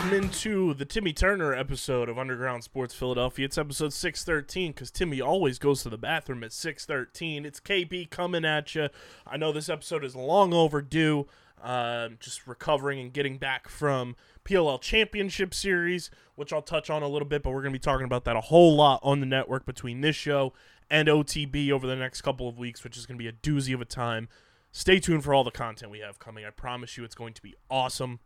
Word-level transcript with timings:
Welcome 0.00 0.24
into 0.24 0.72
the 0.72 0.86
Timmy 0.86 1.12
Turner 1.12 1.52
episode 1.52 2.08
of 2.08 2.18
Underground 2.18 2.64
Sports 2.64 2.94
Philadelphia. 2.94 3.44
It's 3.44 3.58
episode 3.58 3.92
613 3.92 4.72
because 4.72 4.90
Timmy 4.90 5.20
always 5.20 5.58
goes 5.58 5.82
to 5.82 5.90
the 5.90 5.98
bathroom 5.98 6.42
at 6.42 6.54
613. 6.54 7.44
It's 7.44 7.60
KB 7.60 8.08
coming 8.08 8.46
at 8.46 8.74
you. 8.74 8.88
I 9.26 9.36
know 9.36 9.52
this 9.52 9.68
episode 9.68 10.02
is 10.02 10.16
long 10.16 10.54
overdue. 10.54 11.26
Um, 11.60 12.16
just 12.18 12.46
recovering 12.46 12.98
and 12.98 13.12
getting 13.12 13.36
back 13.36 13.68
from 13.68 14.16
PLL 14.46 14.80
Championship 14.80 15.52
Series, 15.52 16.10
which 16.34 16.50
I'll 16.50 16.62
touch 16.62 16.88
on 16.88 17.02
a 17.02 17.08
little 17.08 17.28
bit, 17.28 17.42
but 17.42 17.50
we're 17.50 17.60
going 17.60 17.74
to 17.74 17.78
be 17.78 17.82
talking 17.82 18.06
about 18.06 18.24
that 18.24 18.36
a 18.36 18.40
whole 18.40 18.74
lot 18.74 19.00
on 19.02 19.20
the 19.20 19.26
network 19.26 19.66
between 19.66 20.00
this 20.00 20.16
show 20.16 20.54
and 20.90 21.08
OTB 21.08 21.70
over 21.70 21.86
the 21.86 21.94
next 21.94 22.22
couple 22.22 22.48
of 22.48 22.58
weeks, 22.58 22.82
which 22.82 22.96
is 22.96 23.04
going 23.04 23.18
to 23.18 23.22
be 23.22 23.28
a 23.28 23.32
doozy 23.32 23.74
of 23.74 23.82
a 23.82 23.84
time. 23.84 24.30
Stay 24.72 24.98
tuned 24.98 25.24
for 25.24 25.34
all 25.34 25.44
the 25.44 25.50
content 25.50 25.92
we 25.92 25.98
have 25.98 26.18
coming. 26.18 26.46
I 26.46 26.50
promise 26.50 26.96
you 26.96 27.04
it's 27.04 27.14
going 27.14 27.34
to 27.34 27.42
be 27.42 27.54
awesome. 27.70 28.20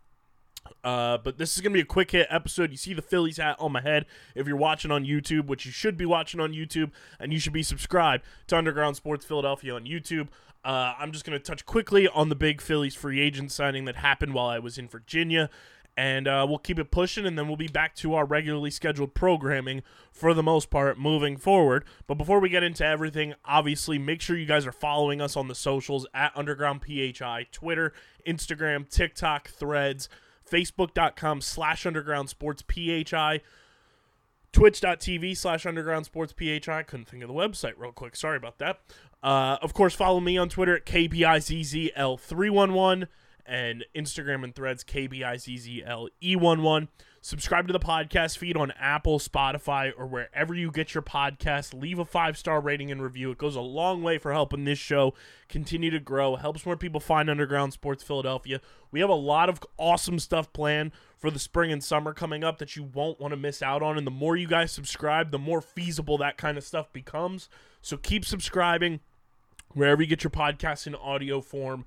Uh, 0.82 1.18
but 1.18 1.38
this 1.38 1.54
is 1.54 1.62
going 1.62 1.72
to 1.72 1.76
be 1.76 1.80
a 1.82 1.86
quick 1.86 2.10
hit 2.10 2.26
episode. 2.30 2.70
You 2.70 2.76
see 2.76 2.94
the 2.94 3.02
Phillies 3.02 3.38
hat 3.38 3.56
on 3.58 3.72
my 3.72 3.80
head. 3.80 4.06
If 4.34 4.46
you're 4.46 4.56
watching 4.56 4.90
on 4.90 5.04
YouTube, 5.04 5.46
which 5.46 5.64
you 5.64 5.72
should 5.72 5.96
be 5.96 6.04
watching 6.04 6.40
on 6.40 6.52
YouTube, 6.52 6.90
and 7.18 7.32
you 7.32 7.38
should 7.38 7.52
be 7.52 7.62
subscribed 7.62 8.24
to 8.48 8.56
Underground 8.56 8.96
Sports 8.96 9.24
Philadelphia 9.24 9.74
on 9.74 9.84
YouTube. 9.84 10.28
Uh, 10.64 10.94
I'm 10.98 11.12
just 11.12 11.24
going 11.24 11.38
to 11.38 11.44
touch 11.44 11.66
quickly 11.66 12.08
on 12.08 12.28
the 12.28 12.34
big 12.34 12.60
Phillies 12.60 12.94
free 12.94 13.20
agent 13.20 13.52
signing 13.52 13.84
that 13.84 13.96
happened 13.96 14.34
while 14.34 14.48
I 14.48 14.58
was 14.58 14.78
in 14.78 14.88
Virginia. 14.88 15.50
And 15.96 16.26
uh, 16.26 16.44
we'll 16.48 16.58
keep 16.58 16.80
it 16.80 16.90
pushing, 16.90 17.24
and 17.24 17.38
then 17.38 17.46
we'll 17.46 17.56
be 17.56 17.68
back 17.68 17.94
to 17.96 18.14
our 18.14 18.24
regularly 18.24 18.70
scheduled 18.70 19.14
programming 19.14 19.82
for 20.10 20.34
the 20.34 20.42
most 20.42 20.68
part 20.68 20.98
moving 20.98 21.36
forward. 21.36 21.84
But 22.08 22.16
before 22.16 22.40
we 22.40 22.48
get 22.48 22.64
into 22.64 22.84
everything, 22.84 23.34
obviously, 23.44 23.96
make 23.96 24.20
sure 24.20 24.36
you 24.36 24.44
guys 24.44 24.66
are 24.66 24.72
following 24.72 25.20
us 25.20 25.36
on 25.36 25.46
the 25.46 25.54
socials 25.54 26.04
at 26.12 26.32
Underground 26.34 26.82
PHI, 26.84 27.46
Twitter, 27.52 27.92
Instagram, 28.26 28.88
TikTok, 28.88 29.48
Threads 29.50 30.08
facebook.com 30.50 31.40
slash 31.40 31.86
underground 31.86 32.28
sports 32.28 32.62
phi 32.62 33.40
twitch.tv 34.52 35.36
slash 35.36 35.66
underground 35.66 36.06
sports 36.06 36.32
phi 36.32 36.60
couldn't 36.60 37.08
think 37.08 37.22
of 37.22 37.28
the 37.28 37.34
website 37.34 37.74
real 37.76 37.92
quick. 37.92 38.14
Sorry 38.14 38.36
about 38.36 38.58
that. 38.58 38.78
Uh, 39.22 39.58
of 39.62 39.74
course 39.74 39.94
follow 39.94 40.20
me 40.20 40.36
on 40.36 40.50
twitter 40.50 40.76
at 40.76 40.84
kbizzl311 40.84 43.08
and 43.46 43.84
instagram 43.94 44.44
and 44.44 44.54
threads 44.54 44.84
kbizzle11 44.84 46.88
subscribe 47.24 47.66
to 47.66 47.72
the 47.72 47.80
podcast 47.80 48.36
feed 48.36 48.54
on 48.54 48.70
apple 48.78 49.18
spotify 49.18 49.90
or 49.96 50.06
wherever 50.06 50.54
you 50.54 50.70
get 50.70 50.92
your 50.92 51.02
podcast. 51.02 51.72
Leave 51.72 51.98
a 51.98 52.04
five 52.04 52.36
star 52.36 52.60
rating 52.60 52.92
and 52.92 53.02
review. 53.02 53.30
It 53.30 53.38
goes 53.38 53.56
a 53.56 53.62
long 53.62 54.02
way 54.02 54.18
for 54.18 54.34
helping 54.34 54.64
this 54.64 54.78
show 54.78 55.14
continue 55.48 55.90
to 55.90 55.98
grow. 55.98 56.36
Helps 56.36 56.66
more 56.66 56.76
people 56.76 57.00
find 57.00 57.30
underground 57.30 57.72
sports 57.72 58.02
philadelphia. 58.02 58.60
We 58.90 59.00
have 59.00 59.08
a 59.08 59.14
lot 59.14 59.48
of 59.48 59.58
awesome 59.78 60.18
stuff 60.18 60.52
planned 60.52 60.92
for 61.16 61.30
the 61.30 61.38
spring 61.38 61.72
and 61.72 61.82
summer 61.82 62.12
coming 62.12 62.44
up 62.44 62.58
that 62.58 62.76
you 62.76 62.82
won't 62.82 63.18
want 63.18 63.32
to 63.32 63.38
miss 63.38 63.62
out 63.62 63.82
on 63.82 63.96
and 63.96 64.06
the 64.06 64.10
more 64.10 64.36
you 64.36 64.46
guys 64.46 64.70
subscribe 64.70 65.30
the 65.30 65.38
more 65.38 65.62
feasible 65.62 66.18
that 66.18 66.36
kind 66.36 66.58
of 66.58 66.64
stuff 66.64 66.92
becomes. 66.92 67.48
So 67.80 67.96
keep 67.96 68.26
subscribing 68.26 69.00
wherever 69.72 70.02
you 70.02 70.08
get 70.08 70.24
your 70.24 70.30
podcast 70.30 70.86
in 70.86 70.94
audio 70.94 71.40
form 71.40 71.86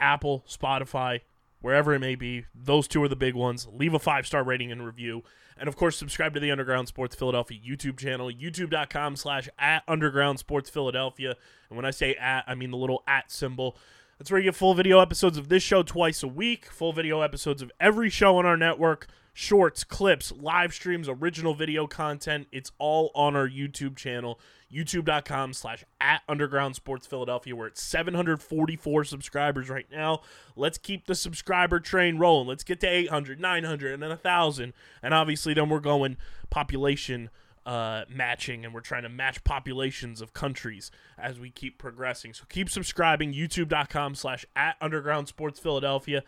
Apple, 0.00 0.44
Spotify, 0.48 1.20
wherever 1.62 1.94
it 1.94 2.00
may 2.00 2.14
be. 2.14 2.44
Those 2.54 2.86
two 2.86 3.02
are 3.02 3.08
the 3.08 3.16
big 3.16 3.34
ones. 3.34 3.66
Leave 3.72 3.94
a 3.94 3.98
five 3.98 4.26
star 4.26 4.44
rating 4.44 4.70
and 4.70 4.84
review. 4.84 5.22
And 5.56 5.68
of 5.68 5.76
course, 5.76 5.96
subscribe 5.96 6.34
to 6.34 6.40
the 6.40 6.50
Underground 6.50 6.88
Sports 6.88 7.14
Philadelphia 7.14 7.58
YouTube 7.64 7.98
channel, 7.98 8.30
youtube.com 8.30 9.16
slash 9.16 9.48
at 9.58 9.82
Underground 9.88 10.38
Sports 10.38 10.68
Philadelphia. 10.68 11.36
And 11.68 11.76
when 11.76 11.84
I 11.86 11.90
say 11.90 12.14
at, 12.14 12.44
I 12.46 12.54
mean 12.54 12.70
the 12.70 12.76
little 12.76 13.02
at 13.06 13.30
symbol. 13.30 13.76
That's 14.18 14.30
where 14.30 14.40
you 14.40 14.44
get 14.50 14.54
full 14.54 14.74
video 14.74 15.00
episodes 15.00 15.38
of 15.38 15.48
this 15.48 15.62
show 15.62 15.82
twice 15.82 16.22
a 16.22 16.28
week, 16.28 16.66
full 16.66 16.92
video 16.92 17.22
episodes 17.22 17.62
of 17.62 17.72
every 17.80 18.10
show 18.10 18.36
on 18.36 18.46
our 18.46 18.56
network, 18.56 19.08
shorts, 19.32 19.84
clips, 19.84 20.32
live 20.32 20.74
streams, 20.74 21.08
original 21.08 21.54
video 21.54 21.86
content. 21.86 22.46
It's 22.52 22.70
all 22.78 23.10
on 23.14 23.34
our 23.34 23.48
YouTube 23.48 23.96
channel, 23.96 24.38
youtube.com 24.72 25.54
slash 25.54 25.84
at 26.00 26.22
Underground 26.28 26.76
Sports 26.76 27.06
Philadelphia. 27.06 27.56
We're 27.56 27.68
at 27.68 27.78
744 27.78 29.04
subscribers 29.04 29.70
right 29.70 29.86
now. 29.90 30.20
Let's 30.54 30.78
keep 30.78 31.06
the 31.06 31.14
subscriber 31.14 31.80
train 31.80 32.18
rolling. 32.18 32.48
Let's 32.48 32.64
get 32.64 32.80
to 32.80 32.86
800, 32.86 33.40
900, 33.40 33.94
and 33.94 34.02
then 34.02 34.10
1,000. 34.10 34.72
And 35.02 35.14
obviously, 35.14 35.54
then 35.54 35.68
we're 35.68 35.80
going 35.80 36.16
population 36.50 37.30
uh, 37.64 38.02
matching 38.08 38.64
and 38.64 38.74
we're 38.74 38.80
trying 38.80 39.04
to 39.04 39.08
match 39.08 39.44
populations 39.44 40.20
of 40.20 40.32
countries 40.32 40.90
as 41.16 41.38
we 41.38 41.50
keep 41.50 41.78
progressing. 41.78 42.34
So 42.34 42.44
keep 42.48 42.68
subscribing, 42.68 43.32
youtube.com 43.32 44.14
slash 44.16 44.44
at 44.56 44.76
Underground 44.80 45.28
Sports 45.28 45.60
Philadelphia. 45.60 46.22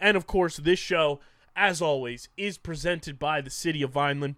And 0.00 0.16
of 0.16 0.26
course, 0.26 0.56
this 0.56 0.78
show, 0.78 1.20
as 1.60 1.82
always, 1.82 2.30
is 2.38 2.56
presented 2.56 3.18
by 3.18 3.42
the 3.42 3.50
city 3.50 3.82
of 3.82 3.90
Vineland 3.90 4.36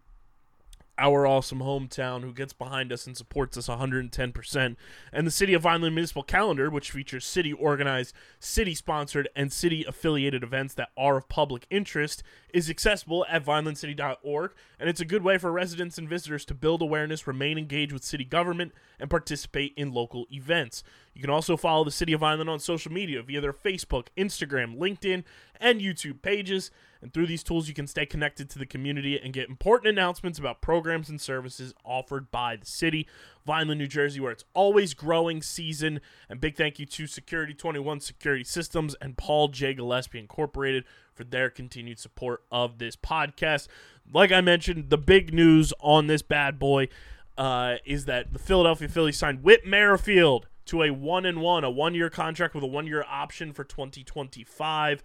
our 0.98 1.26
awesome 1.26 1.60
hometown 1.60 2.22
who 2.22 2.32
gets 2.32 2.52
behind 2.52 2.92
us 2.92 3.06
and 3.06 3.16
supports 3.16 3.56
us 3.56 3.66
110%, 3.66 4.76
and 5.12 5.26
the 5.26 5.30
City 5.30 5.54
of 5.54 5.62
Vineland 5.62 5.94
Municipal 5.94 6.22
Calendar, 6.22 6.68
which 6.68 6.90
features 6.90 7.24
city 7.24 7.52
organized, 7.52 8.14
city 8.38 8.74
sponsored, 8.74 9.28
and 9.34 9.52
city 9.52 9.84
affiliated 9.88 10.42
events 10.42 10.74
that 10.74 10.90
are 10.96 11.16
of 11.16 11.28
public 11.28 11.66
interest, 11.70 12.22
is 12.52 12.68
accessible 12.68 13.24
at 13.28 13.44
vinelandcity.org, 13.44 14.52
and 14.78 14.88
it's 14.88 15.00
a 15.00 15.06
good 15.06 15.22
way 15.22 15.38
for 15.38 15.50
residents 15.50 15.96
and 15.96 16.08
visitors 16.08 16.44
to 16.44 16.54
build 16.54 16.82
awareness, 16.82 17.26
remain 17.26 17.56
engaged 17.56 17.92
with 17.92 18.04
city 18.04 18.24
government, 18.24 18.72
and 19.00 19.08
participate 19.08 19.72
in 19.76 19.92
local 19.92 20.26
events. 20.30 20.84
You 21.14 21.20
can 21.20 21.30
also 21.30 21.56
follow 21.56 21.84
the 21.84 21.90
City 21.90 22.12
of 22.12 22.20
Vineland 22.20 22.48
on 22.48 22.58
social 22.58 22.90
media 22.90 23.22
via 23.22 23.40
their 23.40 23.52
Facebook, 23.52 24.06
Instagram, 24.16 24.78
LinkedIn, 24.78 25.24
and 25.60 25.80
YouTube 25.80 26.22
pages. 26.22 26.70
And 27.02 27.12
through 27.12 27.26
these 27.26 27.42
tools, 27.42 27.68
you 27.68 27.74
can 27.74 27.86
stay 27.86 28.06
connected 28.06 28.48
to 28.50 28.58
the 28.58 28.64
community 28.66 29.20
and 29.20 29.32
get 29.32 29.48
important 29.48 29.88
announcements 29.88 30.38
about 30.38 30.62
programs 30.62 31.10
and 31.10 31.20
services 31.20 31.74
offered 31.84 32.30
by 32.30 32.56
the 32.56 32.64
city. 32.64 33.06
Vineland, 33.44 33.80
New 33.80 33.88
Jersey, 33.88 34.20
where 34.20 34.30
it's 34.30 34.44
always 34.54 34.94
growing 34.94 35.42
season. 35.42 36.00
And 36.30 36.40
big 36.40 36.56
thank 36.56 36.78
you 36.78 36.86
to 36.86 37.06
Security 37.06 37.54
21 37.54 38.00
Security 38.00 38.44
Systems 38.44 38.94
and 39.00 39.16
Paul 39.18 39.48
J. 39.48 39.74
Gillespie 39.74 40.20
Incorporated 40.20 40.84
for 41.12 41.24
their 41.24 41.50
continued 41.50 41.98
support 41.98 42.42
of 42.50 42.78
this 42.78 42.96
podcast. 42.96 43.66
Like 44.12 44.32
I 44.32 44.40
mentioned, 44.40 44.88
the 44.88 44.98
big 44.98 45.34
news 45.34 45.74
on 45.80 46.06
this 46.06 46.22
bad 46.22 46.58
boy 46.58 46.88
uh, 47.36 47.76
is 47.84 48.04
that 48.04 48.32
the 48.32 48.38
Philadelphia 48.38 48.88
Phillies 48.88 49.18
signed 49.18 49.42
Whit 49.42 49.66
Merrifield 49.66 50.46
to 50.66 50.82
a 50.82 50.90
one 50.90 51.26
and 51.26 51.40
one, 51.40 51.64
a 51.64 51.70
one 51.70 51.94
year 51.94 52.10
contract 52.10 52.54
with 52.54 52.64
a 52.64 52.68
one 52.68 52.86
year 52.86 53.04
option 53.08 53.52
for 53.52 53.64
2025. 53.64 55.02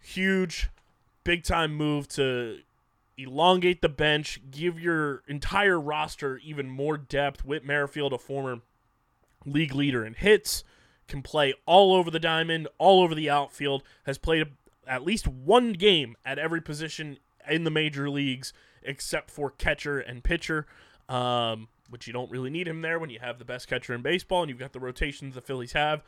Huge, 0.00 0.70
big 1.24 1.44
time 1.44 1.74
move 1.74 2.08
to 2.08 2.58
elongate 3.16 3.80
the 3.80 3.88
bench, 3.88 4.40
give 4.50 4.78
your 4.78 5.22
entire 5.28 5.80
roster 5.80 6.38
even 6.38 6.68
more 6.68 6.96
depth. 6.96 7.44
Whit 7.44 7.64
Merrifield, 7.64 8.12
a 8.12 8.18
former 8.18 8.60
league 9.46 9.74
leader 9.74 10.04
in 10.04 10.14
hits, 10.14 10.64
can 11.08 11.22
play 11.22 11.54
all 11.66 11.94
over 11.94 12.10
the 12.10 12.18
diamond, 12.18 12.68
all 12.78 13.02
over 13.02 13.14
the 13.14 13.30
outfield, 13.30 13.82
has 14.06 14.18
played 14.18 14.46
at 14.86 15.04
least 15.04 15.26
one 15.26 15.72
game 15.72 16.16
at 16.24 16.38
every 16.38 16.60
position 16.60 17.18
in 17.48 17.64
the 17.64 17.70
major 17.70 18.10
leagues 18.10 18.52
except 18.82 19.30
for 19.30 19.50
catcher 19.50 19.98
and 19.98 20.22
pitcher. 20.22 20.66
Um, 21.08 21.68
which 21.88 22.06
you 22.06 22.12
don't 22.12 22.30
really 22.30 22.50
need 22.50 22.68
him 22.68 22.82
there 22.82 22.98
when 22.98 23.10
you 23.10 23.18
have 23.20 23.38
the 23.38 23.44
best 23.44 23.68
catcher 23.68 23.94
in 23.94 24.02
baseball 24.02 24.42
and 24.42 24.48
you've 24.48 24.58
got 24.58 24.72
the 24.72 24.80
rotations 24.80 25.34
the 25.34 25.40
Phillies 25.40 25.72
have. 25.72 26.02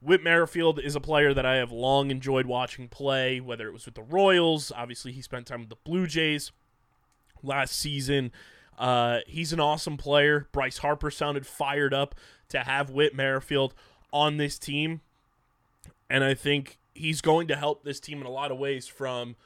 Whit 0.00 0.22
Merrifield 0.22 0.80
is 0.80 0.96
a 0.96 1.00
player 1.00 1.32
that 1.32 1.46
I 1.46 1.56
have 1.56 1.70
long 1.70 2.10
enjoyed 2.10 2.46
watching 2.46 2.88
play, 2.88 3.40
whether 3.40 3.68
it 3.68 3.72
was 3.72 3.86
with 3.86 3.94
the 3.94 4.02
Royals. 4.02 4.72
Obviously, 4.74 5.12
he 5.12 5.22
spent 5.22 5.46
time 5.46 5.60
with 5.60 5.68
the 5.68 5.76
Blue 5.84 6.06
Jays 6.06 6.50
last 7.42 7.78
season. 7.78 8.32
Uh, 8.76 9.20
he's 9.28 9.52
an 9.52 9.60
awesome 9.60 9.96
player. 9.96 10.48
Bryce 10.50 10.78
Harper 10.78 11.10
sounded 11.10 11.46
fired 11.46 11.94
up 11.94 12.16
to 12.48 12.60
have 12.60 12.90
Whit 12.90 13.14
Merrifield 13.14 13.74
on 14.12 14.38
this 14.38 14.58
team. 14.58 15.02
And 16.10 16.24
I 16.24 16.34
think 16.34 16.78
he's 16.94 17.20
going 17.20 17.46
to 17.48 17.56
help 17.56 17.84
this 17.84 18.00
team 18.00 18.20
in 18.20 18.26
a 18.26 18.30
lot 18.30 18.50
of 18.50 18.58
ways 18.58 18.88
from 18.88 19.36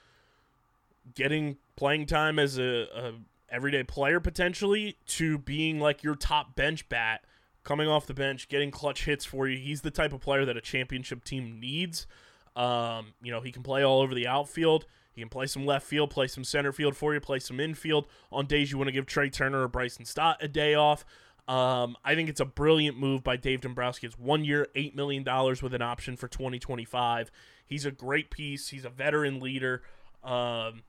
getting 1.15 1.59
playing 1.77 2.07
time 2.07 2.39
as 2.39 2.59
a, 2.59 2.89
a 2.95 3.13
everyday 3.51 3.83
player 3.83 4.21
potentially 4.21 4.97
to 5.07 5.39
being 5.39 5.81
like 5.81 6.03
your 6.03 6.15
top 6.15 6.55
bench 6.57 6.89
bat 6.89 7.25
coming 7.65 7.89
off 7.89 8.07
the 8.07 8.15
bench 8.15 8.49
getting 8.49 8.71
clutch 8.71 9.05
hits 9.05 9.25
for 9.25 9.49
you 9.49 9.59
he's 9.59 9.83
the 9.83 9.91
type 9.91 10.13
of 10.13 10.21
player 10.21 10.45
that 10.45 10.57
a 10.57 10.61
championship 10.61 11.25
team 11.25 11.59
needs 11.61 12.07
um, 12.55 13.13
you 13.23 13.31
know 13.31 13.41
he 13.41 13.53
can 13.53 13.63
play 13.63 13.83
all 13.83 14.01
over 14.01 14.15
the 14.15 14.27
outfield 14.27 14.87
he 15.13 15.21
can 15.21 15.29
play 15.29 15.47
some 15.47 15.65
left 15.65 15.87
field 15.87 16.11
play 16.11 16.27
some 16.27 16.45
center 16.45 16.73
field 16.73 16.97
for 16.97 17.15
you 17.15 17.21
play 17.21 17.39
some 17.39 17.61
infield 17.61 18.07
on 18.33 18.47
days 18.47 18.71
you 18.71 18.79
want 18.79 18.89
to 18.89 18.93
give 18.93 19.07
trea 19.07 19.31
turner 19.31 19.63
or 19.63 19.69
bryson 19.69 20.05
stott 20.05 20.37
a 20.41 20.49
day 20.49 20.75
off 20.75 21.05
um, 21.49 21.97
I 22.05 22.15
think 22.17 22.29
it's 22.29 22.41
a 22.41 22.45
brilliant 22.45 22.99
move 22.99 23.23
by 23.23 23.37
Dave 23.37 23.61
Dombrowski. 23.61 24.09
It's 24.09 24.19
one 24.19 24.45
year, 24.45 24.67
$8 24.75 24.97
million 24.97 25.25
with 25.63 25.75
an 25.75 25.83
option 25.83 26.17
for 26.17 26.27
2025. 26.27 27.31
He's 27.65 27.87
a 27.87 27.93
great 27.93 28.31
piece. 28.31 28.69
He's 28.69 28.85
a 28.85 28.91
veteran 28.91 29.39
leader. 29.39 29.83
Um, 30.25 30.83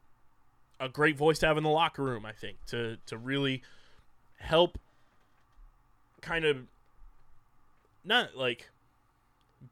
a 0.79 0.89
great 0.89 1.17
voice 1.17 1.39
to 1.39 1.47
have 1.47 1.57
in 1.57 1.63
the 1.63 1.69
locker 1.69 2.03
room, 2.03 2.25
I 2.25 2.31
think, 2.31 2.57
to, 2.67 2.97
to 3.07 3.17
really 3.17 3.63
help 4.37 4.77
kind 6.21 6.45
of 6.45 6.67
not 8.03 8.35
like 8.35 8.69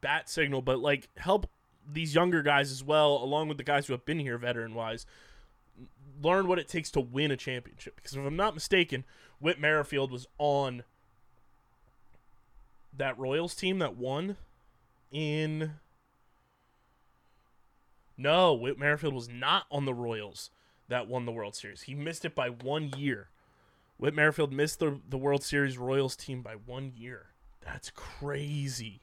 bat 0.02 0.30
signal, 0.30 0.62
but 0.62 0.80
like 0.80 1.10
help 1.18 1.50
these 1.92 2.16
younger 2.16 2.42
guys 2.42 2.72
as 2.72 2.84
well, 2.84 3.16
along 3.16 3.48
with 3.48 3.57
the 3.57 3.63
guys 3.63 3.88
who 3.88 3.94
have 3.94 4.06
been 4.06 4.19
here 4.19 4.38
veteran 4.38 4.74
wise, 4.74 5.06
learn 6.22 6.48
what 6.48 6.60
it 6.60 6.68
takes 6.68 6.90
to 6.92 7.00
win 7.00 7.31
a 7.31 7.38
championship. 7.38 7.96
Because 7.96 8.13
if 8.13 8.25
I'm 8.25 8.36
not 8.36 8.56
mistaken, 8.56 9.04
Whit 9.40 9.60
Merrifield 9.60 10.12
was 10.12 10.28
on 10.38 10.84
that 12.98 13.18
Royals 13.19 13.56
team 13.56 13.80
that 13.80 13.96
won 13.96 14.38
in. 15.12 15.74
No, 18.18 18.54
Whit 18.54 18.80
Merrifield 18.80 19.13
was 19.13 19.28
not 19.28 19.66
on 19.69 19.86
the 19.86 19.94
Royals 19.94 20.50
that 20.88 21.08
won 21.08 21.26
the 21.26 21.32
World 21.32 21.56
Series. 21.56 21.84
He 21.84 21.96
missed 21.96 22.26
it 22.26 22.36
by 22.36 22.50
one 22.50 22.92
year. 22.98 23.30
Whit 23.98 24.14
Merrifield 24.14 24.52
missed 24.52 24.80
the, 24.80 25.00
the 25.08 25.18
World 25.18 25.44
Series 25.44 25.78
Royals 25.78 26.16
team 26.16 26.42
by 26.42 26.54
one 26.54 26.92
year. 26.96 27.28
That's 27.64 27.90
crazy. 27.92 29.02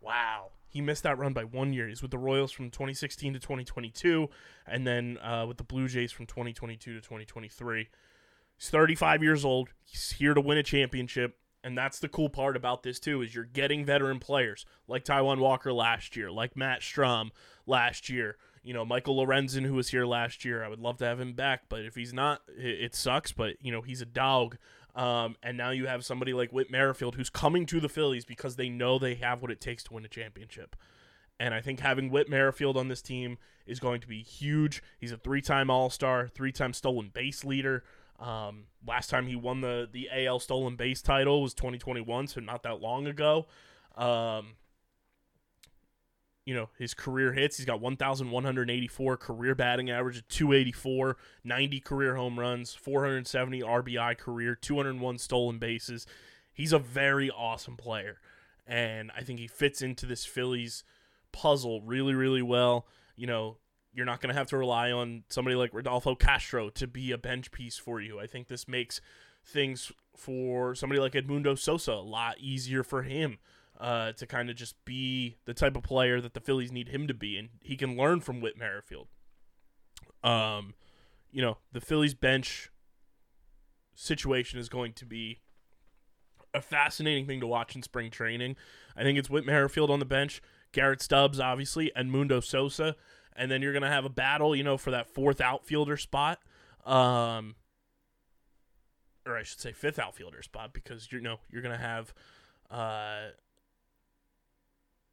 Wow. 0.00 0.50
He 0.68 0.80
missed 0.80 1.04
that 1.04 1.18
run 1.18 1.32
by 1.32 1.44
one 1.44 1.72
year. 1.72 1.88
He's 1.88 2.02
with 2.02 2.10
the 2.10 2.18
Royals 2.18 2.52
from 2.52 2.70
2016 2.70 3.34
to 3.34 3.38
2022, 3.38 4.28
and 4.66 4.86
then 4.86 5.18
uh, 5.18 5.46
with 5.46 5.56
the 5.56 5.64
Blue 5.64 5.88
Jays 5.88 6.12
from 6.12 6.26
2022 6.26 6.94
to 6.94 7.00
2023. 7.00 7.88
He's 8.58 8.70
35 8.70 9.22
years 9.22 9.44
old. 9.44 9.70
He's 9.82 10.12
here 10.12 10.34
to 10.34 10.40
win 10.40 10.58
a 10.58 10.62
championship, 10.62 11.38
and 11.62 11.78
that's 11.78 11.98
the 11.98 12.08
cool 12.08 12.28
part 12.28 12.56
about 12.56 12.82
this 12.82 13.00
too 13.00 13.22
is 13.22 13.34
you're 13.34 13.44
getting 13.44 13.84
veteran 13.84 14.18
players 14.18 14.66
like 14.86 15.04
Taijuan 15.04 15.38
Walker 15.38 15.72
last 15.72 16.16
year, 16.16 16.30
like 16.30 16.56
Matt 16.56 16.80
Strahm 16.80 17.30
last 17.66 18.08
year. 18.08 18.36
You 18.66 18.74
know, 18.74 18.84
Michael 18.84 19.16
Lorenzen, 19.16 19.64
who 19.64 19.74
was 19.74 19.88
here 19.88 20.04
last 20.04 20.44
year. 20.44 20.64
I 20.64 20.68
would 20.68 20.80
love 20.80 20.98
to 20.98 21.04
have 21.04 21.20
him 21.20 21.34
back, 21.34 21.68
but 21.68 21.84
if 21.84 21.94
he's 21.94 22.12
not, 22.12 22.42
it, 22.48 22.80
it 22.80 22.94
sucks. 22.94 23.32
But 23.32 23.56
you 23.60 23.70
know, 23.70 23.80
he's 23.80 24.02
a 24.02 24.06
dog. 24.06 24.58
Um, 24.96 25.36
and 25.42 25.56
now 25.56 25.70
you 25.70 25.86
have 25.86 26.04
somebody 26.04 26.32
like 26.32 26.52
Whit 26.52 26.70
Merrifield 26.70 27.14
who's 27.14 27.30
coming 27.30 27.66
to 27.66 27.80
the 27.80 27.88
Phillies 27.88 28.24
because 28.24 28.56
they 28.56 28.68
know 28.68 28.98
they 28.98 29.14
have 29.14 29.42
what 29.42 29.50
it 29.50 29.60
takes 29.60 29.84
to 29.84 29.94
win 29.94 30.04
a 30.04 30.08
championship. 30.08 30.74
And 31.38 31.54
I 31.54 31.60
think 31.60 31.80
having 31.80 32.10
Whit 32.10 32.30
Merrifield 32.30 32.76
on 32.76 32.88
this 32.88 33.02
team 33.02 33.38
is 33.66 33.78
going 33.78 34.00
to 34.00 34.08
be 34.08 34.22
huge. 34.22 34.82
He's 34.98 35.12
a 35.12 35.18
three-time 35.18 35.70
All-Star, 35.70 36.28
three-time 36.28 36.72
stolen 36.72 37.10
base 37.12 37.44
leader. 37.44 37.84
Um, 38.18 38.64
last 38.86 39.10
time 39.10 39.26
he 39.26 39.36
won 39.36 39.60
the 39.60 39.86
the 39.90 40.08
AL 40.10 40.40
stolen 40.40 40.76
base 40.76 41.02
title 41.02 41.42
was 41.42 41.52
2021, 41.52 42.28
so 42.28 42.40
not 42.40 42.62
that 42.62 42.80
long 42.80 43.06
ago. 43.06 43.46
Um, 43.96 44.54
you 46.46 46.54
know, 46.54 46.70
his 46.78 46.94
career 46.94 47.32
hits, 47.32 47.56
he's 47.56 47.66
got 47.66 47.80
1,184 47.80 49.16
career 49.16 49.54
batting 49.56 49.90
average 49.90 50.18
at 50.18 50.28
284, 50.28 51.16
90 51.42 51.80
career 51.80 52.14
home 52.14 52.38
runs, 52.38 52.72
470 52.72 53.60
RBI 53.60 54.16
career, 54.16 54.54
201 54.54 55.18
stolen 55.18 55.58
bases. 55.58 56.06
He's 56.52 56.72
a 56.72 56.78
very 56.78 57.28
awesome 57.30 57.76
player. 57.76 58.20
And 58.64 59.10
I 59.16 59.22
think 59.22 59.40
he 59.40 59.48
fits 59.48 59.82
into 59.82 60.06
this 60.06 60.24
Phillies 60.24 60.84
puzzle 61.32 61.82
really, 61.82 62.14
really 62.14 62.42
well. 62.42 62.86
You 63.16 63.26
know, 63.26 63.56
you're 63.92 64.06
not 64.06 64.20
going 64.20 64.32
to 64.32 64.38
have 64.38 64.48
to 64.48 64.56
rely 64.56 64.92
on 64.92 65.24
somebody 65.28 65.56
like 65.56 65.74
Rodolfo 65.74 66.14
Castro 66.14 66.70
to 66.70 66.86
be 66.86 67.10
a 67.10 67.18
bench 67.18 67.50
piece 67.50 67.76
for 67.76 68.00
you. 68.00 68.20
I 68.20 68.28
think 68.28 68.46
this 68.46 68.68
makes 68.68 69.00
things 69.44 69.90
for 70.16 70.76
somebody 70.76 71.00
like 71.00 71.12
Edmundo 71.12 71.58
Sosa 71.58 71.92
a 71.92 71.94
lot 71.94 72.38
easier 72.38 72.84
for 72.84 73.02
him 73.02 73.38
uh, 73.78 74.12
to 74.12 74.26
kind 74.26 74.50
of 74.50 74.56
just 74.56 74.82
be 74.84 75.36
the 75.44 75.54
type 75.54 75.76
of 75.76 75.82
player 75.82 76.20
that 76.20 76.34
the 76.34 76.40
Phillies 76.40 76.72
need 76.72 76.88
him 76.88 77.06
to 77.06 77.14
be, 77.14 77.36
and 77.36 77.50
he 77.60 77.76
can 77.76 77.96
learn 77.96 78.20
from 78.20 78.40
Whit 78.40 78.58
Merrifield. 78.58 79.08
Um, 80.24 80.74
you 81.30 81.42
know, 81.42 81.58
the 81.72 81.80
Phillies 81.80 82.14
bench 82.14 82.70
situation 83.94 84.58
is 84.58 84.68
going 84.68 84.92
to 84.94 85.04
be 85.06 85.40
a 86.54 86.60
fascinating 86.60 87.26
thing 87.26 87.40
to 87.40 87.46
watch 87.46 87.76
in 87.76 87.82
spring 87.82 88.10
training. 88.10 88.56
I 88.96 89.02
think 89.02 89.18
it's 89.18 89.28
Whit 89.28 89.44
Merrifield 89.44 89.90
on 89.90 89.98
the 89.98 90.06
bench, 90.06 90.40
Garrett 90.72 91.02
Stubbs, 91.02 91.38
obviously, 91.38 91.92
and 91.94 92.10
Mundo 92.10 92.40
Sosa, 92.40 92.96
and 93.34 93.50
then 93.50 93.60
you're 93.60 93.74
gonna 93.74 93.90
have 93.90 94.04
a 94.04 94.10
battle, 94.10 94.56
you 94.56 94.64
know, 94.64 94.78
for 94.78 94.90
that 94.90 95.08
fourth 95.08 95.40
outfielder 95.40 95.96
spot. 95.96 96.38
Um, 96.84 97.56
or 99.26 99.36
I 99.36 99.42
should 99.42 99.60
say 99.60 99.72
fifth 99.72 99.98
outfielder 99.98 100.42
spot 100.42 100.72
because 100.72 101.10
you 101.12 101.20
know 101.20 101.40
you're 101.50 101.62
gonna 101.62 101.76
have 101.76 102.14
uh 102.70 103.30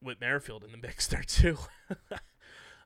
Whit 0.03 0.19
Merrifield 0.19 0.63
in 0.63 0.71
the 0.71 0.77
mix 0.77 1.07
there 1.07 1.23
too. 1.23 1.57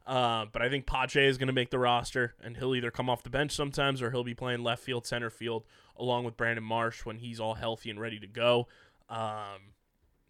uh, 0.06 0.46
but 0.52 0.62
I 0.62 0.70
think 0.70 0.86
Pache 0.86 1.26
is 1.26 1.38
going 1.38 1.48
to 1.48 1.54
make 1.54 1.70
the 1.70 1.80
roster, 1.80 2.36
and 2.44 2.58
he'll 2.58 2.76
either 2.76 2.92
come 2.92 3.10
off 3.10 3.24
the 3.24 3.30
bench 3.30 3.52
sometimes 3.52 4.02
or 4.02 4.12
he'll 4.12 4.24
be 4.24 4.34
playing 4.34 4.64
left 4.64 4.84
field, 4.84 5.06
center 5.06 5.30
field, 5.30 5.66
along 5.98 6.24
with 6.24 6.38
Brandon 6.38 6.64
Marsh 6.64 7.06
when 7.06 7.18
he's 7.18 7.40
all 7.40 7.56
healthy 7.56 7.90
and 7.90 8.00
ready 8.00 8.20
to 8.20 8.28
go. 8.28 8.68
Um, 9.10 9.74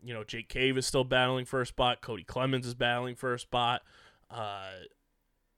you 0.04 0.14
know, 0.14 0.24
Jake 0.24 0.50
Cave 0.50 0.78
is 0.78 0.86
still 0.86 1.04
battling 1.04 1.46
for 1.46 1.62
a 1.62 1.66
spot. 1.66 2.02
Cody 2.02 2.24
Clemens 2.24 2.66
is 2.66 2.76
battling 2.76 3.16
for 3.16 3.34
a 3.34 3.40
spot. 3.40 3.82
Uh, 4.30 4.70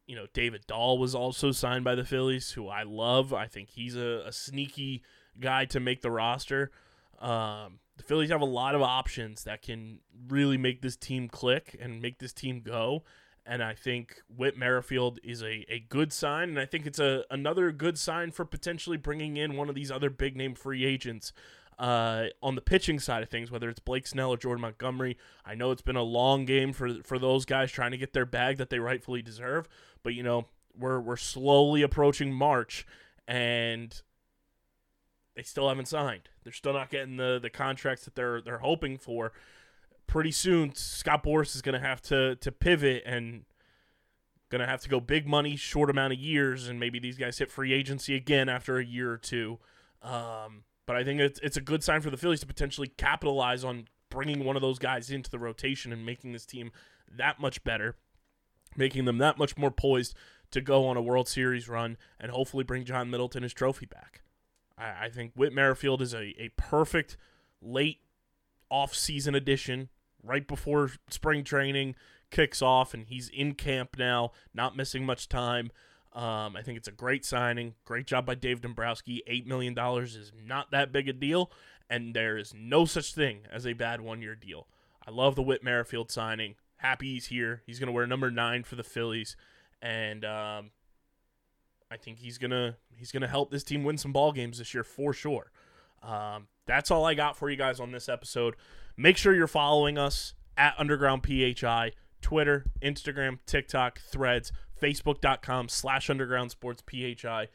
you 0.07 0.15
know, 0.15 0.25
David 0.33 0.65
Dahl 0.65 0.97
was 0.97 1.13
also 1.13 1.51
signed 1.51 1.83
by 1.83 1.93
the 1.93 2.03
Phillies, 2.03 2.51
who 2.51 2.67
I 2.67 2.83
love. 2.83 3.33
I 3.33 3.45
think 3.45 3.69
he's 3.69 3.95
a, 3.95 4.23
a 4.25 4.31
sneaky 4.31 5.03
guy 5.39 5.65
to 5.65 5.79
make 5.79 6.01
the 6.01 6.09
roster. 6.09 6.71
Um, 7.19 7.79
the 7.99 8.05
Phillies 8.05 8.29
have 8.29 8.39
a 8.39 8.45
lot 8.45 8.75
of 8.75 8.81
options 8.81 9.43
that 9.43 9.61
can 9.61 9.99
really 10.29 10.57
make 10.57 10.81
this 10.81 10.95
team 10.95 11.27
click 11.27 11.77
and 11.79 12.01
make 12.01 12.19
this 12.19 12.31
team 12.31 12.61
go. 12.61 13.03
And 13.45 13.61
I 13.61 13.73
think 13.73 14.21
Whit 14.33 14.57
Merrifield 14.57 15.19
is 15.21 15.43
a, 15.43 15.65
a 15.67 15.83
good 15.89 16.13
sign. 16.13 16.47
And 16.47 16.59
I 16.59 16.65
think 16.65 16.85
it's 16.85 16.99
a 16.99 17.25
another 17.29 17.73
good 17.73 17.97
sign 17.97 18.31
for 18.31 18.45
potentially 18.45 18.95
bringing 18.95 19.35
in 19.35 19.57
one 19.57 19.67
of 19.67 19.75
these 19.75 19.91
other 19.91 20.09
big 20.09 20.37
name 20.37 20.55
free 20.55 20.85
agents 20.85 21.33
uh, 21.77 22.27
on 22.41 22.55
the 22.55 22.61
pitching 22.61 22.99
side 22.99 23.21
of 23.21 23.27
things, 23.27 23.51
whether 23.51 23.69
it's 23.69 23.81
Blake 23.81 24.07
Snell 24.07 24.29
or 24.29 24.37
Jordan 24.37 24.61
Montgomery. 24.61 25.17
I 25.45 25.55
know 25.55 25.71
it's 25.71 25.81
been 25.81 25.97
a 25.97 26.03
long 26.03 26.45
game 26.45 26.71
for 26.71 27.03
for 27.03 27.19
those 27.19 27.43
guys 27.43 27.69
trying 27.69 27.91
to 27.91 27.97
get 27.97 28.13
their 28.13 28.25
bag 28.25 28.57
that 28.57 28.69
they 28.69 28.79
rightfully 28.79 29.21
deserve. 29.21 29.67
But, 30.03 30.13
you 30.13 30.23
know, 30.23 30.45
we're, 30.77 31.01
we're 31.01 31.17
slowly 31.17 31.81
approaching 31.81 32.31
March. 32.31 32.87
And 33.27 34.01
they 35.39 35.43
still 35.43 35.69
haven't 35.69 35.87
signed. 35.87 36.27
They're 36.43 36.51
still 36.51 36.73
not 36.73 36.89
getting 36.89 37.15
the 37.15 37.39
the 37.41 37.49
contracts 37.49 38.03
that 38.03 38.13
they're 38.13 38.41
they're 38.41 38.57
hoping 38.57 38.97
for. 38.97 39.31
Pretty 40.05 40.31
soon, 40.31 40.75
Scott 40.75 41.23
Boras 41.23 41.55
is 41.55 41.61
going 41.61 41.79
to 41.79 41.87
have 41.87 42.01
to 42.03 42.35
to 42.35 42.51
pivot 42.51 43.03
and 43.05 43.45
going 44.49 44.59
to 44.59 44.67
have 44.67 44.81
to 44.81 44.89
go 44.89 44.99
big 44.99 45.25
money, 45.25 45.55
short 45.55 45.89
amount 45.89 46.11
of 46.11 46.19
years, 46.19 46.67
and 46.67 46.77
maybe 46.77 46.99
these 46.99 47.17
guys 47.17 47.37
hit 47.37 47.49
free 47.49 47.71
agency 47.71 48.15
again 48.15 48.49
after 48.49 48.79
a 48.79 48.85
year 48.85 49.13
or 49.13 49.17
two. 49.17 49.59
Um, 50.01 50.63
but 50.85 50.97
I 50.97 51.05
think 51.05 51.21
it's 51.21 51.39
it's 51.41 51.55
a 51.55 51.61
good 51.61 51.85
sign 51.85 52.01
for 52.01 52.09
the 52.09 52.17
Phillies 52.17 52.41
to 52.41 52.45
potentially 52.45 52.89
capitalize 52.89 53.63
on 53.63 53.87
bringing 54.09 54.43
one 54.43 54.57
of 54.57 54.61
those 54.61 54.77
guys 54.77 55.09
into 55.09 55.31
the 55.31 55.39
rotation 55.39 55.93
and 55.93 56.05
making 56.05 56.33
this 56.33 56.45
team 56.45 56.73
that 57.09 57.39
much 57.39 57.63
better, 57.63 57.95
making 58.75 59.05
them 59.05 59.19
that 59.19 59.37
much 59.37 59.57
more 59.57 59.71
poised 59.71 60.17
to 60.51 60.59
go 60.59 60.85
on 60.85 60.97
a 60.97 61.01
World 61.01 61.29
Series 61.29 61.69
run 61.69 61.95
and 62.19 62.29
hopefully 62.29 62.65
bring 62.65 62.83
John 62.83 63.09
Middleton 63.09 63.43
his 63.43 63.53
trophy 63.53 63.85
back. 63.85 64.21
I, 64.79 65.05
I 65.05 65.09
think 65.09 65.33
Whit 65.35 65.53
Merrifield 65.53 66.01
is 66.01 66.13
a, 66.13 66.33
a 66.41 66.49
perfect 66.55 67.17
late 67.61 67.99
off-season 68.69 69.35
addition 69.35 69.89
right 70.23 70.47
before 70.47 70.91
spring 71.09 71.43
training 71.43 71.95
kicks 72.31 72.61
off 72.61 72.93
and 72.93 73.07
he's 73.07 73.29
in 73.29 73.53
camp 73.55 73.97
now, 73.97 74.31
not 74.53 74.77
missing 74.77 75.05
much 75.05 75.27
time. 75.27 75.71
Um, 76.13 76.55
I 76.55 76.61
think 76.63 76.77
it's 76.77 76.87
a 76.87 76.93
great 76.93 77.23
signing. 77.25 77.75
Great 77.85 78.07
job 78.07 78.25
by 78.25 78.35
Dave 78.35 78.61
Dombrowski. 78.61 79.21
$8 79.29 79.45
million 79.45 79.77
is 79.77 80.31
not 80.43 80.71
that 80.71 80.91
big 80.91 81.07
a 81.07 81.13
deal, 81.13 81.51
and 81.89 82.15
there 82.15 82.37
is 82.37 82.53
no 82.53 82.85
such 82.85 83.13
thing 83.13 83.41
as 83.51 83.65
a 83.65 83.73
bad 83.73 84.01
one 84.01 84.21
year 84.21 84.35
deal. 84.35 84.67
I 85.07 85.11
love 85.11 85.35
the 85.35 85.43
Whit 85.43 85.63
Merrifield 85.63 86.11
signing. 86.11 86.55
Happy 86.77 87.13
he's 87.13 87.27
here. 87.27 87.61
He's 87.65 87.79
going 87.79 87.87
to 87.87 87.93
wear 87.93 88.07
number 88.07 88.31
nine 88.31 88.63
for 88.63 88.75
the 88.75 88.83
Phillies, 88.83 89.35
and 89.81 90.25
um, 90.25 90.71
I 91.91 91.97
think 91.97 92.19
he's 92.19 92.37
gonna 92.37 92.77
he's 92.95 93.11
gonna 93.11 93.27
help 93.27 93.51
this 93.51 93.63
team 93.63 93.83
win 93.83 93.97
some 93.97 94.13
ball 94.13 94.31
games 94.31 94.59
this 94.59 94.73
year 94.73 94.83
for 94.83 95.13
sure. 95.13 95.51
Um, 96.03 96.47
that's 96.65 96.91
all 96.91 97.05
I 97.05 97.13
got 97.13 97.35
for 97.35 97.49
you 97.49 97.57
guys 97.57 97.79
on 97.79 97.91
this 97.91 98.07
episode. 98.07 98.55
Make 98.95 99.17
sure 99.17 99.33
you're 99.33 99.47
following 99.47 99.97
us 99.97 100.33
at 100.57 100.75
Underground 100.77 101.25
PHI, 101.25 101.93
Twitter, 102.21 102.65
Instagram, 102.81 103.39
TikTok, 103.45 103.99
Threads, 103.99 104.51
Facebook.com 104.81 105.69
slash 105.69 106.09
Underground 106.09 106.51
Sports 106.51 106.83
PHI, 106.89 107.47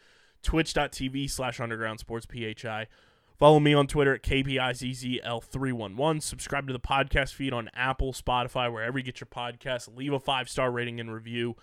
Twitch.tv 0.42 1.30
slash 1.30 1.60
Underground 1.60 2.00
Sports 2.00 2.26
PHI. 2.26 2.86
Follow 3.38 3.60
me 3.60 3.74
on 3.74 3.86
Twitter 3.86 4.14
at 4.14 4.22
KBizzl311. 4.22 6.22
Subscribe 6.22 6.66
to 6.66 6.72
the 6.72 6.80
podcast 6.80 7.34
feed 7.34 7.52
on 7.52 7.68
Apple, 7.74 8.12
Spotify, 8.12 8.72
wherever 8.72 8.98
you 8.98 9.04
get 9.04 9.20
your 9.20 9.26
podcasts. 9.26 9.94
Leave 9.94 10.12
a 10.12 10.20
five 10.20 10.48
star 10.48 10.70
rating 10.70 11.00
and 11.00 11.12
review. 11.12 11.56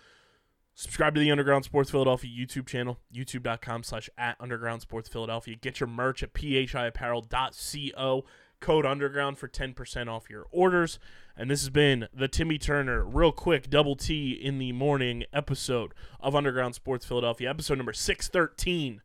Subscribe 0.74 1.14
to 1.16 1.22
the 1.22 1.32
Underground 1.32 1.66
Sports 1.66 1.92
Philadelphia 1.92 2.32
YouTube 2.32 2.66
channel, 2.66 2.98
youtube.com 3.14 3.84
slash 3.84 4.10
at 4.18 4.38
Underground 4.40 4.82
Sports 4.82 5.10
Philadelphia. 5.10 5.56
Get 5.56 5.80
your 5.80 5.88
merch 5.88 6.24
at 6.24 6.34
phiapparel.co. 6.34 8.26
Code 8.62 8.86
Underground 8.86 9.38
for 9.38 9.48
10% 9.48 10.08
off 10.08 10.30
your 10.30 10.46
orders. 10.52 11.00
And 11.36 11.50
this 11.50 11.62
has 11.62 11.70
been 11.70 12.08
the 12.14 12.28
Timmy 12.28 12.58
Turner, 12.58 13.04
real 13.04 13.32
quick, 13.32 13.70
double 13.70 13.96
T 13.96 14.32
in 14.32 14.60
the 14.60 14.72
morning 14.72 15.24
episode 15.34 15.94
of 16.20 16.36
Underground 16.36 16.76
Sports 16.76 17.06
Philadelphia, 17.06 17.50
episode 17.50 17.78
number 17.78 17.94
613. 17.94 19.02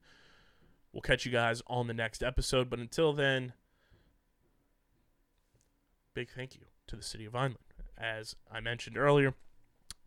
We'll 0.92 1.00
catch 1.00 1.26
you 1.26 1.32
guys 1.32 1.62
on 1.66 1.86
the 1.88 1.94
next 1.94 2.22
episode. 2.22 2.68
But 2.68 2.78
until 2.78 3.12
then, 3.12 3.54
big 6.14 6.30
thank 6.30 6.54
you 6.54 6.62
to 6.86 6.96
the 6.96 7.02
city 7.02 7.24
of 7.24 7.32
Vineland. 7.32 7.58
As 7.98 8.36
I 8.52 8.60
mentioned 8.60 8.98
earlier, 8.98 9.34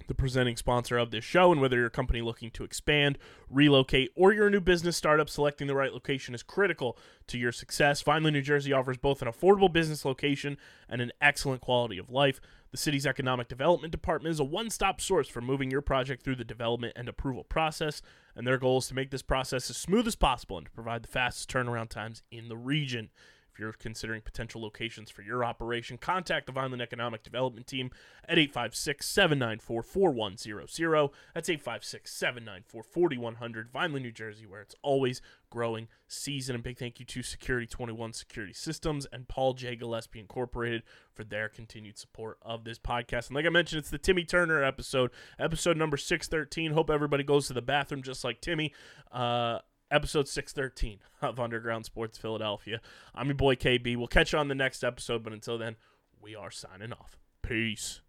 the 0.09 0.15
presenting 0.15 0.57
sponsor 0.57 0.97
of 0.97 1.11
this 1.11 1.23
show, 1.23 1.53
and 1.53 1.61
whether 1.61 1.77
you're 1.77 1.85
a 1.85 1.91
company 1.91 2.21
looking 2.21 2.51
to 2.51 2.65
expand, 2.65 3.17
relocate, 3.49 4.11
or 4.15 4.33
you're 4.33 4.47
a 4.47 4.51
new 4.51 4.59
business 4.59 4.97
startup, 4.97 5.29
selecting 5.29 5.67
the 5.67 5.75
right 5.75 5.93
location 5.93 6.35
is 6.35 6.43
critical 6.43 6.97
to 7.27 7.37
your 7.37 7.53
success. 7.53 8.01
Vineland, 8.01 8.33
New 8.33 8.41
Jersey 8.41 8.73
offers 8.73 8.97
both 8.97 9.21
an 9.21 9.29
affordable 9.29 9.71
business 9.71 10.03
location 10.03 10.57
and 10.89 10.99
an 10.99 11.13
excellent 11.21 11.61
quality 11.61 11.97
of 11.97 12.09
life. 12.09 12.41
The 12.71 12.77
city's 12.77 13.05
economic 13.05 13.47
development 13.47 13.91
department 13.91 14.33
is 14.33 14.39
a 14.39 14.43
one 14.43 14.69
stop 14.69 14.99
source 14.99 15.29
for 15.29 15.41
moving 15.41 15.71
your 15.71 15.81
project 15.81 16.23
through 16.23 16.35
the 16.35 16.43
development 16.43 16.93
and 16.95 17.07
approval 17.07 17.43
process, 17.43 18.01
and 18.35 18.45
their 18.45 18.57
goal 18.57 18.79
is 18.79 18.87
to 18.87 18.95
make 18.95 19.11
this 19.11 19.21
process 19.21 19.69
as 19.69 19.77
smooth 19.77 20.07
as 20.07 20.15
possible 20.15 20.57
and 20.57 20.65
to 20.65 20.71
provide 20.71 21.03
the 21.03 21.07
fastest 21.07 21.49
turnaround 21.49 21.89
times 21.89 22.23
in 22.31 22.49
the 22.49 22.57
region. 22.57 23.09
You're 23.59 23.73
considering 23.73 24.21
potential 24.21 24.61
locations 24.61 25.09
for 25.09 25.21
your 25.21 25.43
operation, 25.43 25.97
contact 25.97 26.45
the 26.45 26.51
Vineland 26.51 26.81
Economic 26.81 27.23
Development 27.23 27.67
Team 27.67 27.91
at 28.27 28.37
856 28.37 29.05
794 29.05 29.83
4100. 29.83 31.09
That's 31.33 31.49
856 31.49 32.11
794 32.11 32.83
4100. 32.83 33.71
Vineland, 33.71 34.05
New 34.05 34.11
Jersey, 34.11 34.45
where 34.45 34.61
it's 34.61 34.75
always 34.81 35.21
growing 35.49 35.87
season. 36.07 36.55
And 36.55 36.63
big 36.63 36.77
thank 36.77 36.99
you 36.99 37.05
to 37.05 37.23
Security 37.23 37.67
21 37.67 38.13
Security 38.13 38.53
Systems 38.53 39.05
and 39.11 39.27
Paul 39.27 39.53
J. 39.53 39.75
Gillespie 39.75 40.19
Incorporated 40.19 40.83
for 41.13 41.23
their 41.23 41.49
continued 41.49 41.97
support 41.97 42.37
of 42.41 42.63
this 42.63 42.79
podcast. 42.79 43.27
And 43.27 43.35
like 43.35 43.45
I 43.45 43.49
mentioned, 43.49 43.79
it's 43.79 43.89
the 43.89 43.97
Timmy 43.97 44.23
Turner 44.23 44.63
episode, 44.63 45.11
episode 45.37 45.77
number 45.77 45.97
613. 45.97 46.71
Hope 46.71 46.89
everybody 46.89 47.23
goes 47.23 47.47
to 47.47 47.53
the 47.53 47.61
bathroom 47.61 48.03
just 48.03 48.23
like 48.23 48.41
Timmy. 48.41 48.73
Uh, 49.11 49.59
episode 49.91 50.27
613 50.27 50.99
of 51.21 51.39
Underground 51.39 51.85
Sports 51.85 52.17
Philadelphia. 52.17 52.81
I'm 53.13 53.27
your 53.27 53.35
boy 53.35 53.55
KB. 53.55 53.95
We'll 53.95 54.07
catch 54.07 54.33
you 54.33 54.39
on 54.39 54.47
the 54.47 54.55
next 54.55 54.83
episode, 54.83 55.23
but 55.23 55.33
until 55.33 55.57
then, 55.57 55.75
we 56.21 56.35
are 56.35 56.51
signing 56.51 56.93
off. 56.93 57.17
Peace. 57.41 58.01